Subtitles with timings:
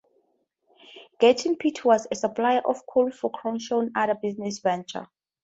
[1.19, 5.05] Gethin Pit was a supplier of coal for Crawshay's other business ventures.